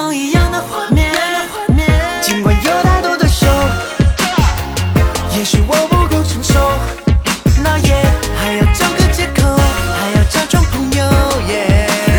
[0.00, 1.12] 梦一样的画面。
[2.22, 3.46] 尽管有太多的手，
[5.36, 6.54] 也许我不够成熟，
[7.62, 7.92] 那也
[8.34, 9.42] 还要找个借口，
[10.00, 11.04] 还要假装朋友。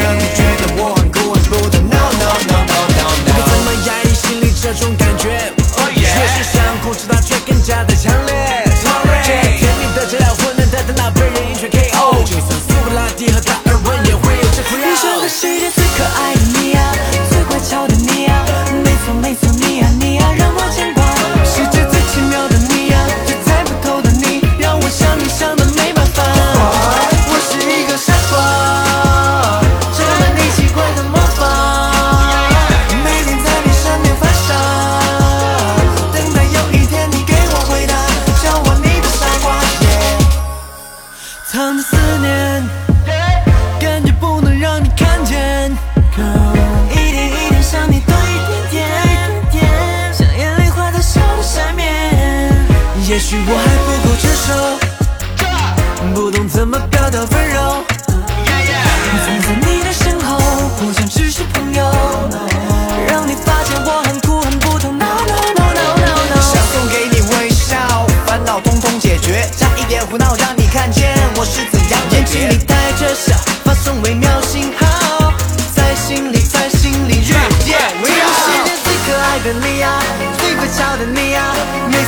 [0.00, 3.42] 让你觉得我很酷很不懂，no no no no no 不 no。
[3.50, 5.52] 怎么压抑心里这种感觉，
[5.96, 8.14] 越是想控制它，却更加的强
[41.54, 42.68] 藏的思念。
[43.78, 45.70] 感觉不能让你看见，
[46.90, 48.84] 一点一点想你多一点
[49.52, 49.64] 点，
[50.12, 51.86] 像眼泪花在手的上面。
[53.06, 54.50] 也许我还不够成熟，
[56.12, 57.84] 不懂怎么表达温柔。
[59.24, 60.36] 站在你的身后，
[60.80, 61.80] 不想只是朋友，
[63.06, 64.98] 让你发现我很酷很不同。
[64.98, 66.42] No no no no no no。
[66.42, 67.76] 想送给你微笑，
[68.26, 70.63] 烦恼通通解决，加一点胡闹，让你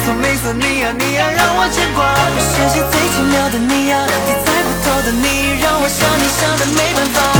[0.07, 2.07] 错没错你呀、你呀、让我牵挂。
[2.39, 7.36] 世界最奇妙的你呀、你猜不透的你，让我想你想的没办法。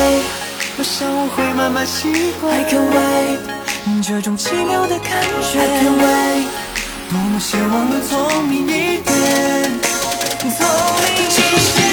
[0.00, 0.22] wait，
[0.78, 2.56] 我想我会慢慢习惯。
[2.56, 3.38] I can wait，
[4.02, 5.22] 这种奇妙的感
[5.52, 5.60] 觉。
[5.60, 6.44] I can wait，
[7.10, 9.08] 多么希望能聪明一点，
[10.40, 10.58] 聪
[11.04, 11.36] 明一点。
[11.36, 11.89] 这个世界最可爱的